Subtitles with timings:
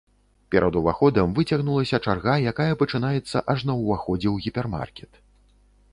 [0.53, 5.11] Перад уваходам выцягнулася чарга, якая пачынаецца аж на ўваходзе ў гіпермаркет.